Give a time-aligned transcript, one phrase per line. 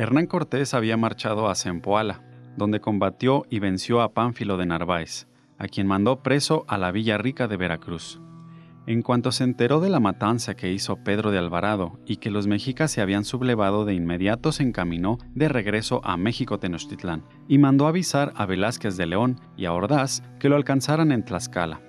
[0.00, 2.22] Hernán Cortés había marchado a Zempoala,
[2.56, 7.18] donde combatió y venció a Pánfilo de Narváez, a quien mandó preso a la Villa
[7.18, 8.18] Rica de Veracruz.
[8.86, 12.46] En cuanto se enteró de la matanza que hizo Pedro de Alvarado y que los
[12.46, 17.86] mexicas se habían sublevado, de inmediato se encaminó de regreso a México Tenochtitlán y mandó
[17.86, 21.82] avisar a Velázquez de León y a Ordaz que lo alcanzaran en Tlaxcala.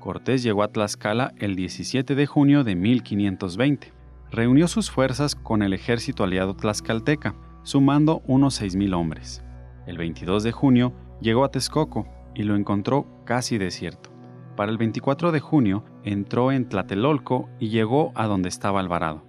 [0.00, 3.92] Cortés llegó a Tlaxcala el 17 de junio de 1520.
[4.30, 9.44] Reunió sus fuerzas con el ejército aliado tlaxcalteca, sumando unos 6.000 hombres.
[9.86, 14.18] El 22 de junio llegó a Texcoco y lo encontró casi desierto
[14.58, 19.22] para el 24 de junio entró en Tlatelolco y llegó a donde estaba Alvarado.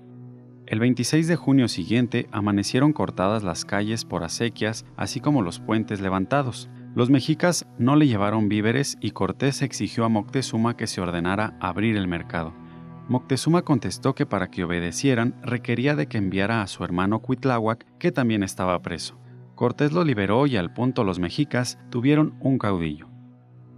[0.65, 6.02] El 26 de junio siguiente amanecieron cortadas las calles por acequias, así como los puentes
[6.02, 6.67] levantados.
[6.95, 11.95] Los mexicas no le llevaron víveres y Cortés exigió a Moctezuma que se ordenara abrir
[11.95, 12.52] el mercado.
[13.09, 18.11] Moctezuma contestó que para que obedecieran requería de que enviara a su hermano Cuitláhuac, que
[18.11, 19.19] también estaba preso.
[19.55, 23.09] Cortés lo liberó y al punto los mexicas tuvieron un caudillo.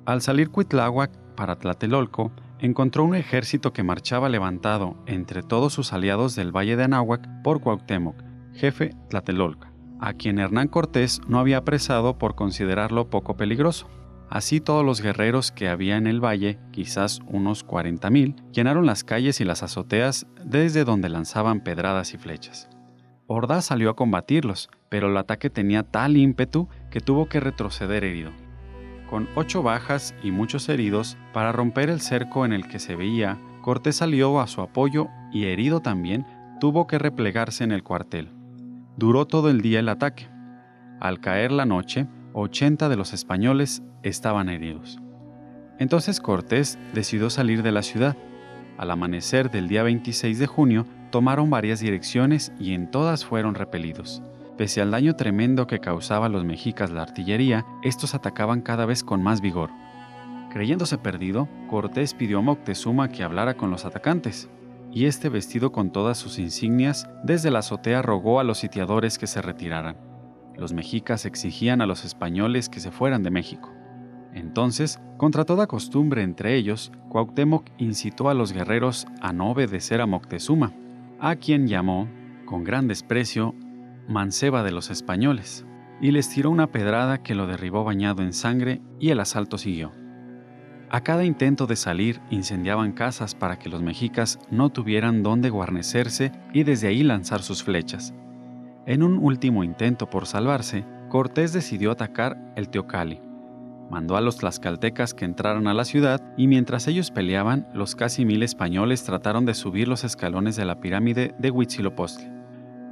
[0.05, 6.35] Al salir Cuitláhuac, para Tlatelolco, encontró un ejército que marchaba levantado entre todos sus aliados
[6.35, 8.21] del Valle de Anáhuac por Cuauhtémoc,
[8.53, 13.88] jefe Tlatelolca, a quien Hernán Cortés no había apresado por considerarlo poco peligroso.
[14.31, 19.39] Así todos los guerreros que había en el valle, quizás unos 40.000, llenaron las calles
[19.41, 22.67] y las azoteas desde donde lanzaban pedradas y flechas.
[23.27, 28.31] Ordaz salió a combatirlos, pero el ataque tenía tal ímpetu que tuvo que retroceder herido
[29.11, 33.38] con ocho bajas y muchos heridos, para romper el cerco en el que se veía,
[33.61, 36.25] Cortés salió a su apoyo y herido también,
[36.61, 38.29] tuvo que replegarse en el cuartel.
[38.95, 40.29] Duró todo el día el ataque.
[41.01, 44.99] Al caer la noche, 80 de los españoles estaban heridos.
[45.79, 48.15] Entonces Cortés decidió salir de la ciudad.
[48.77, 54.21] Al amanecer del día 26 de junio, tomaron varias direcciones y en todas fueron repelidos.
[54.57, 59.03] Pese al daño tremendo que causaba a los mexicas la artillería, estos atacaban cada vez
[59.03, 59.72] con más vigor.
[60.51, 64.50] Creyéndose perdido, Cortés pidió a Moctezuma que hablara con los atacantes,
[64.91, 69.27] y este vestido con todas sus insignias, desde la azotea rogó a los sitiadores que
[69.27, 70.10] se retiraran.
[70.61, 73.73] Los mexicas exigían a los españoles que se fueran de México.
[74.31, 80.05] Entonces, contra toda costumbre entre ellos, Cuauhtémoc incitó a los guerreros a no obedecer a
[80.05, 80.71] Moctezuma,
[81.19, 82.07] a quien llamó,
[82.45, 83.55] con gran desprecio,
[84.07, 85.66] manceba de los españoles,
[86.00, 89.91] y les tiró una pedrada que lo derribó bañado en sangre y el asalto siguió.
[90.91, 96.31] A cada intento de salir incendiaban casas para que los mexicas no tuvieran dónde guarnecerse
[96.53, 98.13] y desde ahí lanzar sus flechas.
[98.86, 103.22] En un último intento por salvarse, Cortés decidió atacar el Teocali.
[103.92, 108.25] Mandó a los tlaxcaltecas que entraran a la ciudad y mientras ellos peleaban, los casi
[108.25, 112.31] mil españoles trataron de subir los escalones de la pirámide de Huitzilopochtli.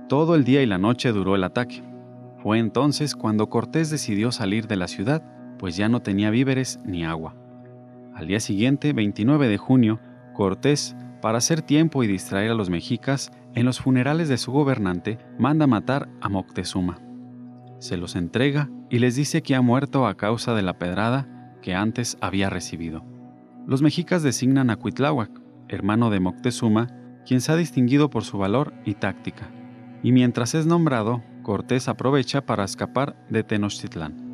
[0.10, 1.82] Todo el día y la noche duró el ataque.
[2.38, 5.24] Fue entonces cuando Cortés decidió salir de la ciudad,
[5.58, 7.36] pues ya no tenía víveres ni agua.
[8.14, 10.00] Al día siguiente, 29 de junio,
[10.34, 15.18] Cortés, para hacer tiempo y distraer a los mexicas, en los funerales de su gobernante,
[15.38, 17.00] manda matar a Moctezuma.
[17.80, 21.76] Se los entrega y les dice que ha muerto a causa de la pedrada que
[21.76, 23.04] antes había recibido.
[23.68, 25.32] Los mexicas designan a Cuitláhuac,
[25.68, 26.88] hermano de Moctezuma,
[27.26, 29.50] quien se ha distinguido por su valor y táctica
[30.04, 34.29] y mientras es nombrado, Cortés aprovecha para escapar de Tenochtitlán.